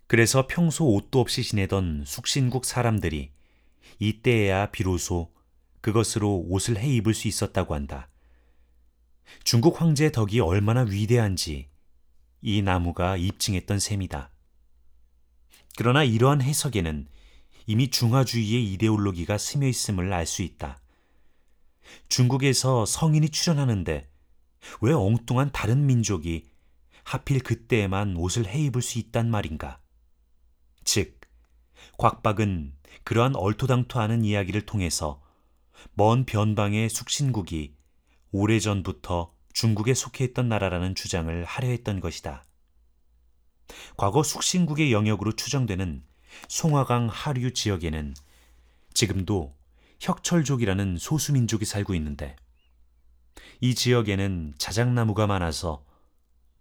그래서 0.10 0.48
평소 0.48 0.88
옷도 0.88 1.20
없이 1.20 1.44
지내던 1.44 2.04
숙신국 2.04 2.66
사람들이 2.66 3.30
이때에야 4.00 4.72
비로소 4.72 5.32
그것으로 5.82 6.46
옷을 6.48 6.80
해 6.80 6.90
입을 6.96 7.14
수 7.14 7.28
있었다고 7.28 7.76
한다. 7.76 8.10
중국 9.44 9.80
황제의 9.80 10.12
덕이 10.12 10.40
얼마나 10.40 10.82
위대한지 10.82 11.70
이 12.42 12.62
나무가 12.64 13.18
입증했던 13.18 13.78
셈이다. 13.78 14.32
그러나 15.78 16.04
이러한 16.04 16.42
해석에는 16.42 17.08
이미 17.68 17.92
중화주의의 17.92 18.74
이데올로기가 18.74 19.38
스며 19.38 19.68
있음을 19.68 20.12
알 20.12 20.26
수 20.26 20.42
있다. 20.42 20.82
중국에서 22.08 22.88
성인이 22.88 23.30
출연하는데 23.30 24.10
왜 24.82 24.92
엉뚱한 24.92 25.52
다른 25.52 25.86
민족이 25.86 26.48
하필 27.04 27.42
그때에만 27.42 28.16
옷을 28.16 28.48
해 28.48 28.60
입을 28.64 28.82
수 28.82 28.98
있단 28.98 29.30
말인가? 29.30 29.79
즉, 30.84 31.20
곽박은 31.98 32.74
그러한 33.04 33.36
얼토당토하는 33.36 34.24
이야기를 34.24 34.66
통해서 34.66 35.22
먼 35.94 36.26
변방의 36.26 36.90
숙신국이 36.90 37.76
오래전부터 38.32 39.34
중국에 39.54 39.94
속해 39.94 40.26
있던 40.26 40.50
나라라는 40.50 40.96
주장을 40.96 41.44
하려 41.44 41.68
했던 41.70 42.00
것이다. 42.00 42.44
과거 43.98 44.24
숙신국의 44.24 44.92
영역으로 44.92 45.34
추정되는 45.34 46.04
송화강 46.48 47.10
하류 47.12 47.54
지역에는 47.54 48.14
지금도 48.94 49.56
혁철족이라는 50.00 50.98
소수민족이 50.98 51.66
살고 51.66 51.94
있는데 51.96 52.36
이 53.62 53.76
지역에는 53.76 54.54
자작나무가 54.58 55.28
많아서 55.28 55.86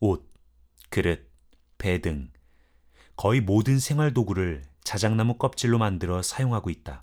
옷, 0.00 0.32
그릇, 0.90 1.30
배 1.78 2.00
등 2.00 2.30
거의 3.18 3.40
모든 3.40 3.80
생활 3.80 4.14
도구를 4.14 4.62
자작나무 4.84 5.38
껍질로 5.38 5.76
만들어 5.76 6.22
사용하고 6.22 6.70
있다. 6.70 7.02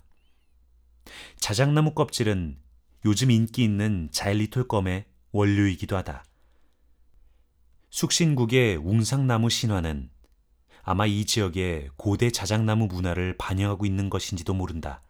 자작나무 1.38 1.92
껍질은 1.92 2.58
요즘 3.04 3.30
인기 3.30 3.62
있는 3.62 4.08
자일리톨 4.10 4.66
껌의 4.66 5.04
원료이기도 5.32 5.94
하다. 5.94 6.24
숙신국의 7.90 8.76
웅상나무 8.76 9.50
신화는 9.50 10.08
아마 10.82 11.04
이 11.04 11.26
지역의 11.26 11.90
고대 11.98 12.30
자작나무 12.30 12.86
문화를 12.86 13.36
반영하고 13.36 13.84
있는 13.84 14.08
것인지도 14.08 14.54
모른다. 14.54 15.02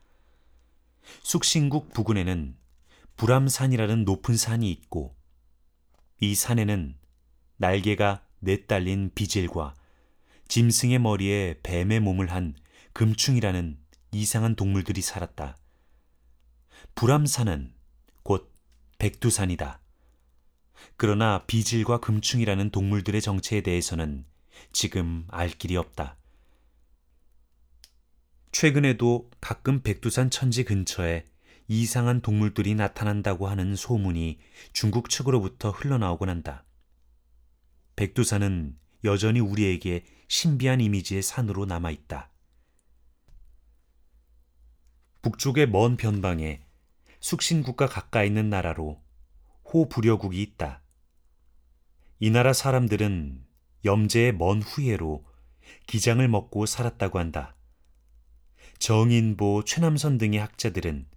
숙신국 1.23 1.93
부근에는 1.93 2.57
불암산이라는 3.17 4.05
높은 4.05 4.37
산이 4.37 4.69
있고 4.73 5.15
이 6.19 6.35
산에는 6.35 6.97
날개가 7.59 8.25
넷달린 8.41 9.13
비질과 9.15 9.77
짐승의 10.49 10.99
머리에 11.01 11.59
뱀의 11.63 12.01
몸을 12.01 12.31
한 12.31 12.55
금충이라는 12.93 13.79
이상한 14.13 14.57
동물들이 14.57 15.03
살았다. 15.03 15.57
불암산은 16.95 17.75
곧 18.23 18.53
백두산이다. 18.99 19.81
그러나 20.97 21.45
비질과 21.47 22.01
금충이라는 22.01 22.71
동물들의 22.71 23.21
정체에 23.21 23.61
대해서는 23.61 24.25
지금 24.73 25.27
알 25.29 25.51
길이 25.51 25.77
없다. 25.77 26.17
최근에도 28.53 29.31
가끔 29.41 29.83
백두산 29.83 30.31
천지 30.31 30.65
근처에 30.65 31.25
이상한 31.69 32.23
동물들이 32.23 32.75
나타난다고 32.75 33.49
하는 33.49 33.75
소문이 33.75 34.39
중국 34.73 35.11
측으로부터 35.11 35.71
흘러나오곤 35.71 36.31
한다. 36.31 36.65
백두산은 37.97 38.79
여전히 39.05 39.41
우리에게 39.41 40.05
신비한 40.29 40.81
이미지의 40.81 41.23
산으로 41.23 41.67
남아 41.67 41.91
있다. 41.91 42.31
북쪽의 45.23 45.69
먼 45.69 45.97
변방에 45.97 46.65
숙신국과 47.21 47.87
가까이 47.89 48.29
있는 48.29 48.51
나라로 48.51 49.03
호부려국이 49.73 50.41
있다. 50.43 50.83
이 52.21 52.31
나라 52.31 52.53
사람들은 52.53 53.45
염제의 53.85 54.33
먼 54.33 54.63
후예로 54.63 55.25
기장을 55.87 56.27
먹고 56.29 56.67
살았다고 56.67 57.19
한다. 57.19 57.57
정인보, 58.79 59.65
최남선 59.65 60.19
등의 60.19 60.41
학자들은 60.41 61.09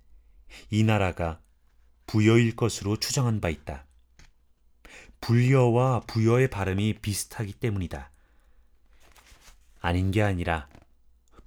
이 0.72 0.84
나라가 0.84 1.42
부여일 2.06 2.56
것으로 2.56 2.98
추정한 2.98 3.42
바 3.42 3.50
있다. 3.50 3.86
불여와 5.22 6.02
부여의 6.02 6.50
발음이 6.50 7.00
비슷하기 7.02 7.54
때문이다. 7.54 8.12
아닌 9.80 10.12
게 10.12 10.22
아니라 10.22 10.68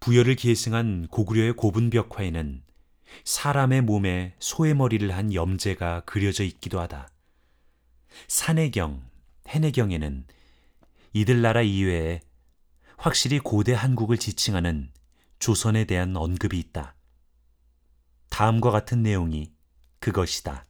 부여를 0.00 0.36
계승한 0.36 1.08
고구려의 1.08 1.52
고분 1.54 1.90
벽화에는 1.90 2.62
사람의 3.24 3.82
몸에 3.82 4.34
소의 4.38 4.74
머리를 4.74 5.14
한 5.14 5.32
염제가 5.32 6.00
그려져 6.06 6.44
있기도 6.44 6.80
하다. 6.80 7.08
산해경, 8.28 9.02
해내경에는 9.48 10.26
이들 11.12 11.42
나라 11.42 11.62
이외에 11.62 12.20
확실히 12.96 13.38
고대 13.38 13.74
한국을 13.74 14.16
지칭하는 14.16 14.90
조선에 15.38 15.84
대한 15.84 16.16
언급이 16.16 16.58
있다. 16.58 16.94
다음과 18.30 18.70
같은 18.70 19.02
내용이 19.02 19.52
그것이다. 19.98 20.66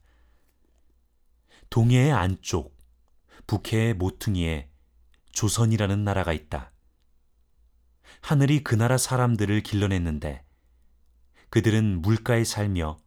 동해의 1.69 2.11
안쪽, 2.11 2.77
북해의 3.47 3.93
모퉁이에 3.93 4.69
조선이라는 5.31 6.03
나라가 6.03 6.33
있다. 6.33 6.72
하늘이 8.23 8.63
그 8.63 8.73
나라 8.73 8.97
사람들을 8.97 9.63
길러냈는데 9.63 10.45
그들은 11.49 12.01
물가에 12.01 12.45
살며 12.45 12.97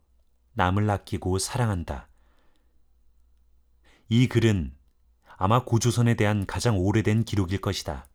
남을 0.53 0.87
아끼고 0.87 1.39
사랑한다. 1.39 2.07
이 4.09 4.27
글은 4.27 4.75
아마 5.35 5.63
고조선에 5.63 6.13
대한 6.13 6.45
가장 6.45 6.77
오래된 6.77 7.23
기록일 7.23 7.61
것이다. 7.61 8.07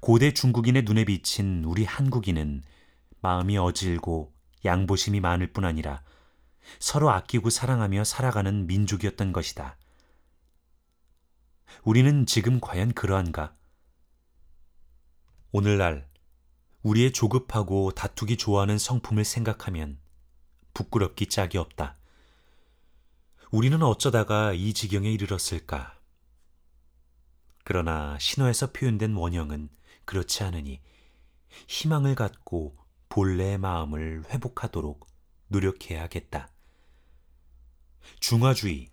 고대 0.00 0.32
중국인의 0.32 0.84
눈에 0.84 1.04
비친 1.04 1.62
우리 1.66 1.84
한국인은 1.84 2.62
마음이 3.20 3.58
어질고 3.58 4.32
양보심이 4.64 5.20
많을 5.20 5.52
뿐 5.52 5.66
아니라 5.66 6.02
서로 6.78 7.10
아끼고 7.10 7.50
사랑하며 7.50 8.04
살아가는 8.04 8.66
민족이었던 8.66 9.34
것이다. 9.34 9.76
우리는 11.84 12.24
지금 12.24 12.60
과연 12.60 12.94
그러한가? 12.94 13.54
오늘날 15.52 16.08
우리의 16.82 17.12
조급하고 17.12 17.92
다투기 17.92 18.36
좋아하는 18.36 18.78
성품을 18.78 19.24
생각하면 19.24 19.98
부끄럽기 20.74 21.26
짝이 21.26 21.58
없다. 21.58 21.96
우리는 23.50 23.80
어쩌다가 23.82 24.52
이 24.52 24.72
지경에 24.72 25.10
이르렀을까? 25.10 25.98
그러나 27.64 28.18
신화에서 28.18 28.72
표현된 28.72 29.14
원형은 29.14 29.68
그렇지 30.04 30.42
않으니 30.44 30.80
희망을 31.66 32.14
갖고 32.14 32.76
본래의 33.08 33.58
마음을 33.58 34.24
회복하도록 34.28 35.06
노력해야겠다. 35.48 36.50
중화주의, 38.20 38.90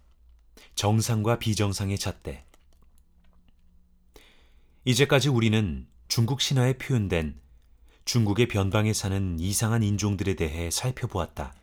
정상과 0.76 1.40
비정상의 1.40 1.98
잣대. 1.98 2.46
이제까지 4.86 5.30
우리는 5.30 5.88
중국 6.08 6.42
신화에 6.42 6.74
표현된 6.78 7.40
중국의 8.06 8.48
변방에 8.48 8.94
사는 8.94 9.40
이상한 9.40 9.82
인종들에 9.82 10.36
대해 10.36 10.70
살펴보았다. 10.70 11.54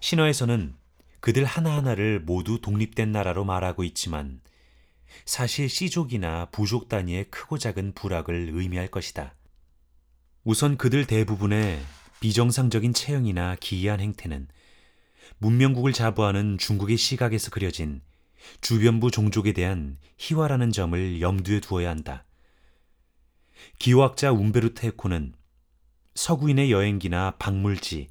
신화에서는 0.00 0.74
그들 1.20 1.44
하나하나를 1.44 2.20
모두 2.20 2.60
독립된 2.60 3.12
나라로 3.12 3.44
말하고 3.44 3.82
있지만 3.84 4.40
사실 5.24 5.68
씨족이나 5.68 6.46
부족 6.46 6.88
단위의 6.88 7.30
크고 7.30 7.58
작은 7.58 7.94
부락을 7.94 8.50
의미할 8.52 8.88
것이다. 8.88 9.34
우선 10.44 10.76
그들 10.76 11.06
대부분의 11.06 11.80
비정상적인 12.20 12.92
체형이나 12.92 13.56
기이한 13.58 14.00
행태는 14.00 14.48
문명국을 15.38 15.92
자부하는 15.92 16.58
중국의 16.58 16.96
시각에서 16.96 17.50
그려진 17.50 18.02
주변부 18.60 19.10
종족에 19.10 19.52
대한 19.52 19.98
희화라는 20.18 20.72
점을 20.72 21.20
염두에 21.20 21.60
두어야 21.60 21.90
한다. 21.90 22.25
기호학자 23.78 24.32
움베르트 24.32 24.86
에코는 24.86 25.34
서구인의 26.14 26.72
여행기나 26.72 27.36
박물지, 27.38 28.08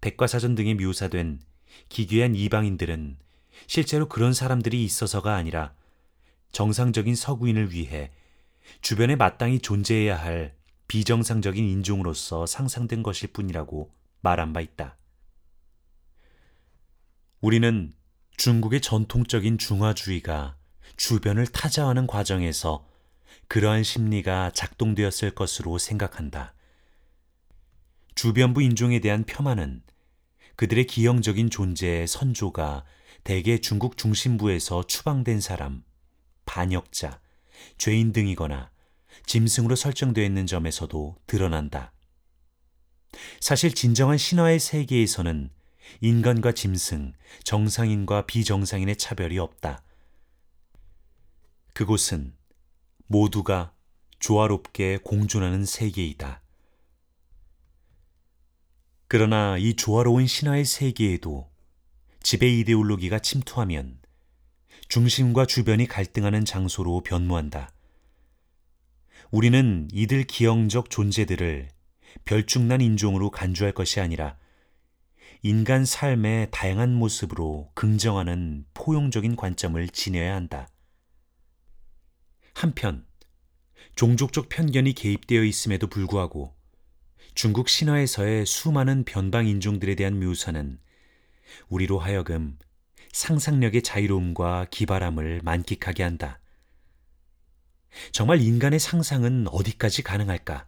백과사전 0.00 0.54
등에 0.54 0.74
묘사된 0.74 1.40
기괴한 1.88 2.34
이방인들은 2.34 3.18
실제로 3.66 4.08
그런 4.08 4.32
사람들이 4.32 4.84
있어서가 4.84 5.34
아니라 5.34 5.74
정상적인 6.52 7.14
서구인을 7.14 7.72
위해 7.72 8.10
주변에 8.80 9.16
마땅히 9.16 9.58
존재해야 9.60 10.20
할 10.20 10.54
비정상적인 10.88 11.64
인종으로서 11.64 12.46
상상된 12.46 13.02
것일 13.02 13.32
뿐이라고 13.32 13.90
말한 14.20 14.52
바 14.52 14.60
있다. 14.60 14.96
우리는 17.40 17.94
중국의 18.36 18.80
전통적인 18.80 19.58
중화주의가 19.58 20.56
주변을 20.96 21.46
타자하는 21.46 22.06
과정에서 22.06 22.86
그러한 23.48 23.82
심리가 23.82 24.50
작동되었을 24.50 25.30
것으로 25.34 25.78
생각한다. 25.78 26.54
주변부 28.14 28.62
인종에 28.62 29.00
대한 29.00 29.24
폄하는 29.24 29.82
그들의 30.56 30.86
기형적인 30.86 31.50
존재의 31.50 32.06
선조가 32.06 32.84
대개 33.24 33.58
중국 33.58 33.96
중심부에서 33.96 34.86
추방된 34.86 35.40
사람, 35.40 35.84
반역자, 36.46 37.20
죄인 37.76 38.12
등이거나 38.12 38.70
짐승으로 39.26 39.76
설정되어 39.76 40.24
있는 40.24 40.46
점에서도 40.46 41.16
드러난다. 41.26 41.92
사실 43.40 43.74
진정한 43.74 44.18
신화의 44.18 44.60
세계에서는 44.60 45.50
인간과 46.00 46.52
짐승, 46.52 47.12
정상인과 47.44 48.26
비정상인의 48.26 48.96
차별이 48.96 49.38
없다. 49.38 49.82
그곳은 51.72 52.34
모두가 53.06 53.72
조화롭게 54.18 54.98
공존하는 55.04 55.64
세계이다. 55.64 56.42
그러나 59.08 59.56
이 59.58 59.74
조화로운 59.74 60.26
신화의 60.26 60.64
세계에도 60.64 61.48
지배 62.22 62.48
이데올로기가 62.48 63.20
침투하면 63.20 64.00
중심과 64.88 65.46
주변이 65.46 65.86
갈등하는 65.86 66.44
장소로 66.44 67.02
변모한다. 67.02 67.70
우리는 69.30 69.88
이들 69.92 70.24
기형적 70.24 70.90
존재들을 70.90 71.68
별중난 72.24 72.80
인종으로 72.80 73.30
간주할 73.30 73.72
것이 73.72 74.00
아니라 74.00 74.36
인간 75.42 75.84
삶의 75.84 76.48
다양한 76.50 76.94
모습으로 76.94 77.70
긍정하는 77.74 78.64
포용적인 78.74 79.36
관점을 79.36 79.88
지녀야 79.90 80.34
한다. 80.34 80.68
한편, 82.56 83.04
종족적 83.96 84.48
편견이 84.48 84.94
개입되어 84.94 85.44
있음에도 85.44 85.88
불구하고 85.88 86.56
중국 87.34 87.68
신화에서의 87.68 88.46
수많은 88.46 89.04
변방 89.04 89.46
인종들에 89.46 89.94
대한 89.94 90.18
묘사는 90.18 90.80
우리로 91.68 91.98
하여금 91.98 92.58
상상력의 93.12 93.82
자유로움과 93.82 94.68
기발함을 94.70 95.42
만끽하게 95.44 96.02
한다. 96.02 96.40
정말 98.10 98.40
인간의 98.40 98.80
상상은 98.80 99.46
어디까지 99.48 100.02
가능할까? 100.02 100.66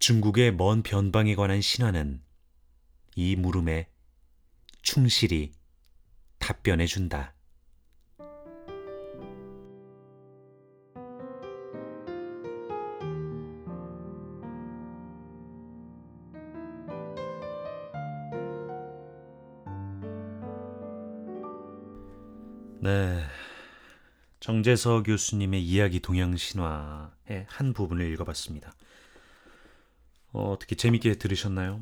중국의 0.00 0.54
먼 0.56 0.82
변방에 0.82 1.36
관한 1.36 1.60
신화는 1.60 2.20
이 3.14 3.36
물음에 3.36 3.88
충실히 4.82 5.52
답변해 6.40 6.86
준다. 6.86 7.35
네. 22.86 23.20
정재서 24.38 25.02
교수님의 25.02 25.60
이야기 25.60 25.98
동양 25.98 26.36
신화의 26.36 27.46
한 27.48 27.72
부분을 27.72 28.08
읽어봤습니다. 28.12 28.72
어, 30.30 30.52
어떻게 30.52 30.76
재밌게 30.76 31.14
들으셨나요? 31.14 31.80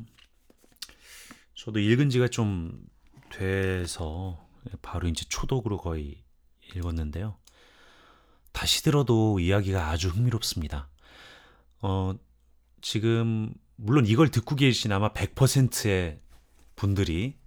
저도 1.53 1.77
읽은 1.77 2.09
지가 2.09 2.29
좀 2.29 2.83
돼서 3.29 4.43
바로 4.81 5.07
이제 5.07 5.25
초독으로 5.29 5.77
거의 5.77 6.23
읽었는데요. 6.75 7.37
다시 8.51 8.81
들어도 8.81 9.39
이야기가 9.39 9.91
아주 9.91 10.09
흥미롭습니다. 10.09 10.89
어, 11.81 12.15
지금, 12.81 13.53
물론 13.75 14.07
이걸 14.07 14.31
듣고 14.31 14.55
계신 14.55 14.91
아마 14.91 15.13
100%의 15.13 16.19
분들이 16.75 17.37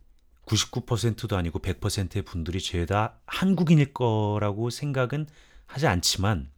99%도 0.48 1.36
아니고 1.36 1.60
100%의 1.60 2.22
분들이 2.22 2.60
죄다 2.60 3.20
한국인일 3.26 3.92
거라고 3.92 4.70
생각은 4.70 5.26
하지 5.66 5.86
않지만 5.86 6.50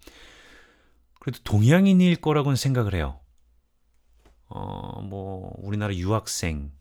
그래도 1.18 1.40
동양인일 1.44 2.16
거라고는 2.16 2.56
생각을 2.56 2.94
해요. 2.94 3.20
어, 4.46 5.02
뭐 5.02 5.52
우리나라 5.58 5.94
유학생 5.94 6.72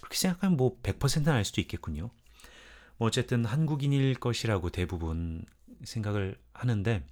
그렇게 0.00 0.16
생각하면 0.16 0.56
뭐 0.56 0.78
100%는 0.82 1.32
알 1.32 1.44
수도 1.44 1.60
있겠군요. 1.60 2.10
뭐 2.96 3.08
어쨌든 3.08 3.44
한국인일 3.44 4.14
것이라고 4.14 4.70
대부분 4.70 5.44
생각을 5.84 6.38
하는데 6.52 7.04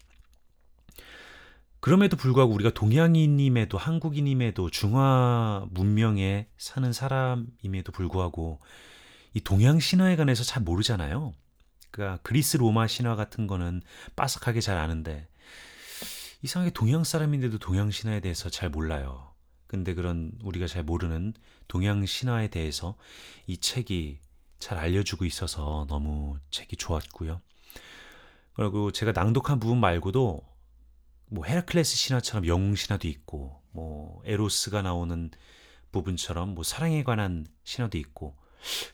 그럼에도 1.87 2.17
불구하고 2.17 2.53
우리가 2.53 2.71
동양인임에도 2.71 3.79
한국인임에도 3.79 4.71
중화 4.71 5.69
문명에 5.71 6.49
사는 6.59 6.93
사람임에도 6.93 7.93
불구하고 7.93 8.59
이 9.35 9.41
동양 9.41 9.79
신화에 9.79 10.17
관해서 10.17 10.43
잘 10.43 10.65
모르잖아요. 10.65 11.33
그러니까 11.93 12.19
그리스 12.25 12.57
로마 12.57 12.89
신화 12.89 13.15
같은 13.15 13.47
거는 13.47 13.83
빠삭하게 14.17 14.63
잘 14.63 14.79
아는데 14.79 15.29
이상하게 16.43 16.73
동양 16.73 17.05
사람인데도 17.05 17.59
동양 17.59 17.93
신화에 17.93 18.19
대해서 18.19 18.51
잘 18.51 18.69
몰라요. 18.69 19.31
근데 19.69 19.95
그런 19.95 20.33
우리가 20.43 20.67
잘 20.67 20.83
모르는 20.83 21.35
동양 21.69 22.05
신화에 22.05 22.49
대해서 22.49 22.97
이 23.47 23.59
책이 23.59 24.19
잘 24.59 24.79
알려주고 24.79 25.25
있어서 25.25 25.87
너무 25.89 26.37
책이 26.51 26.75
좋았고요. 26.79 27.41
그리고 28.55 28.91
제가 28.91 29.13
낭독한 29.13 29.61
부분 29.61 29.79
말고도 29.79 30.56
뭐 31.29 31.45
헤라클레스 31.45 31.97
신화처럼 31.97 32.47
영웅 32.47 32.75
신화도 32.75 33.09
있고 33.09 33.61
뭐 33.73 34.23
에로스가 34.25 34.83
나오는 34.83 35.31
부분처럼 35.93 36.55
뭐 36.55 36.65
사랑에 36.65 37.05
관한 37.05 37.47
신화도 37.65 37.99
있고 37.99 38.37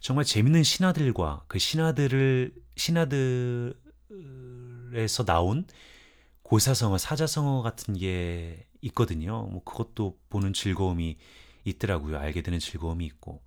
정말 0.01 0.25
재밌는 0.25 0.63
신화들과 0.63 1.45
그 1.49 1.59
신화들을 1.59 2.55
신화들에서 2.77 3.75
나온 5.27 5.67
고사성어, 6.43 6.99
사자성어 6.99 7.63
같은 7.63 7.95
게 7.95 8.67
있거든요. 8.83 9.45
뭐 9.47 9.63
그것도 9.65 10.19
보는 10.31 10.53
즐거움이 10.53 11.17
있더라고요. 11.65 12.19
알게 12.19 12.43
되는 12.43 12.59
즐거움이 12.59 13.05
있고. 13.07 13.43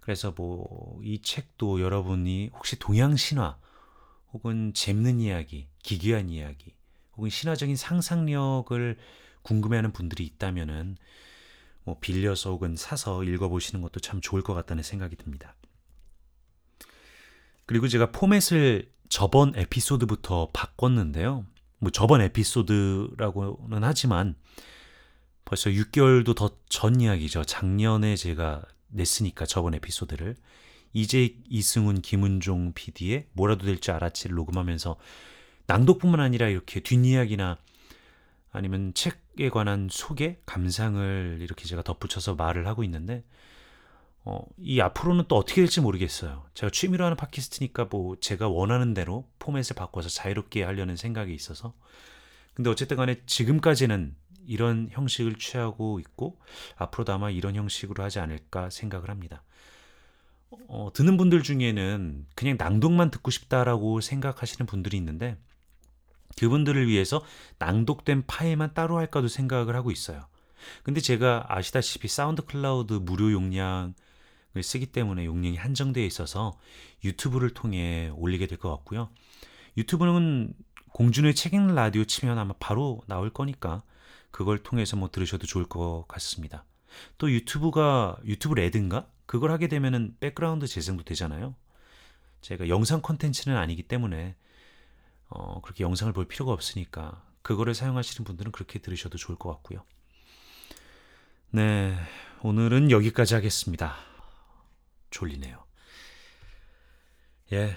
그래서 0.00 0.32
뭐 0.36 1.00
이 1.04 1.20
책도 1.20 1.80
여러분이 1.80 2.50
혹시 2.54 2.78
동양 2.78 3.16
신화 3.16 3.58
혹은 4.32 4.72
재밌는 4.74 5.20
이야기, 5.20 5.68
기괴한 5.82 6.30
이야기 6.30 6.74
혹은 7.22 7.30
신화적인 7.30 7.76
상상력을 7.76 8.98
궁금해하는 9.42 9.92
분들이 9.92 10.24
있다면은 10.24 10.96
뭐 11.84 11.98
빌려서 12.00 12.50
혹은 12.50 12.74
사서 12.74 13.22
읽어보시는 13.22 13.80
것도 13.80 14.00
참 14.00 14.20
좋을 14.20 14.42
것 14.42 14.54
같다는 14.54 14.82
생각이 14.82 15.14
듭니다. 15.14 15.54
그리고 17.64 17.86
제가 17.86 18.10
포맷을 18.10 18.90
저번 19.08 19.52
에피소드부터 19.54 20.50
바꿨는데요. 20.52 21.46
뭐 21.78 21.90
저번 21.92 22.22
에피소드라고는 22.22 23.84
하지만 23.84 24.34
벌써 25.44 25.70
6개월도 25.70 26.34
더 26.34 26.50
전 26.68 27.00
이야기죠. 27.00 27.44
작년에 27.44 28.16
제가 28.16 28.62
냈으니까 28.88 29.46
저번 29.46 29.74
에피소드를 29.74 30.34
이제 30.92 31.36
이승훈 31.48 32.00
김은종 32.02 32.72
PD의 32.74 33.28
뭐라도 33.32 33.64
될 33.66 33.78
줄 33.78 33.94
알았지를 33.94 34.34
녹음하면서 34.34 34.96
낭독뿐만 35.66 36.20
아니라 36.20 36.48
이렇게 36.48 36.80
뒷이야기나 36.80 37.58
아니면 38.50 38.92
책에 38.94 39.48
관한 39.48 39.88
소개, 39.90 40.38
감상을 40.46 41.38
이렇게 41.40 41.64
제가 41.64 41.82
덧붙여서 41.82 42.34
말을 42.34 42.66
하고 42.66 42.84
있는데 42.84 43.24
어, 44.24 44.44
이 44.58 44.80
앞으로는 44.80 45.24
또 45.26 45.36
어떻게 45.36 45.62
될지 45.62 45.80
모르겠어요. 45.80 46.44
제가 46.54 46.70
취미로 46.70 47.04
하는 47.04 47.16
팟캐스트니까 47.16 47.88
뭐 47.90 48.16
제가 48.20 48.48
원하는 48.48 48.94
대로 48.94 49.28
포맷을 49.38 49.74
바꿔서 49.74 50.08
자유롭게 50.08 50.62
하려는 50.62 50.96
생각이 50.96 51.34
있어서 51.34 51.74
근데 52.54 52.70
어쨌든 52.70 52.96
간에 52.96 53.16
지금까지는 53.26 54.14
이런 54.46 54.88
형식을 54.90 55.36
취하고 55.36 55.98
있고 56.00 56.38
앞으로도 56.76 57.12
아마 57.12 57.30
이런 57.30 57.56
형식으로 57.56 58.02
하지 58.04 58.20
않을까 58.20 58.70
생각을 58.70 59.08
합니다. 59.08 59.42
어, 60.68 60.90
듣는 60.92 61.16
분들 61.16 61.42
중에는 61.42 62.26
그냥 62.34 62.56
낭독만 62.58 63.10
듣고 63.10 63.30
싶다라고 63.30 64.00
생각하시는 64.00 64.66
분들이 64.66 64.96
있는데 64.98 65.36
그분들을 66.38 66.88
위해서 66.88 67.24
낭독된 67.58 68.24
파일만 68.26 68.74
따로 68.74 68.98
할까도 68.98 69.28
생각을 69.28 69.76
하고 69.76 69.90
있어요. 69.90 70.26
근데 70.82 71.00
제가 71.00 71.46
아시다시피 71.48 72.08
SoundCloud 72.08 72.94
무료 72.94 73.32
용량을 73.32 73.94
쓰기 74.62 74.86
때문에 74.86 75.24
용량이 75.24 75.56
한정되어 75.56 76.04
있어서 76.04 76.52
유튜브를 77.04 77.50
통해 77.50 78.10
올리게 78.14 78.46
될 78.46 78.58
것 78.58 78.70
같고요. 78.70 79.10
유튜브는 79.76 80.52
공준의 80.92 81.34
책 81.34 81.54
읽는 81.54 81.74
라디오 81.74 82.04
치면 82.04 82.38
아마 82.38 82.54
바로 82.60 83.00
나올 83.06 83.30
거니까 83.30 83.82
그걸 84.30 84.58
통해서 84.62 84.96
뭐 84.96 85.10
들으셔도 85.10 85.46
좋을 85.46 85.64
것 85.66 86.04
같습니다. 86.08 86.64
또 87.18 87.30
유튜브가 87.30 88.16
YouTube 88.24 88.54
Red인가? 88.54 89.06
그걸 89.26 89.50
하게 89.50 89.68
되면은 89.68 90.16
백그라운드 90.20 90.66
재생도 90.66 91.04
되잖아요. 91.04 91.54
제가 92.42 92.68
영상 92.68 93.00
컨텐츠는 93.00 93.56
아니기 93.56 93.82
때문에 93.84 94.34
어, 95.34 95.60
그렇게 95.62 95.84
영상을 95.84 96.12
볼 96.12 96.26
필요가 96.26 96.52
없으니까 96.52 97.22
그거를 97.42 97.74
사용하시는 97.74 98.24
분들은 98.24 98.52
그렇게 98.52 98.78
들으셔도 98.78 99.18
좋을 99.18 99.38
것 99.38 99.50
같고요. 99.50 99.84
네, 101.50 101.96
오늘은 102.42 102.90
여기까지 102.90 103.34
하겠습니다. 103.34 103.96
졸리네요. 105.10 105.64
예. 107.52 107.76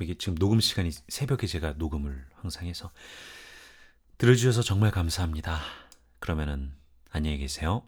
이게 0.00 0.16
지금 0.16 0.36
녹음 0.36 0.60
시간이 0.60 0.90
새벽에 1.08 1.46
제가 1.46 1.74
녹음을 1.74 2.24
항상 2.34 2.66
해서 2.66 2.92
들어주셔서 4.18 4.62
정말 4.62 4.90
감사합니다. 4.90 5.60
그러면은 6.20 6.72
안녕히 7.10 7.38
계세요. 7.38 7.84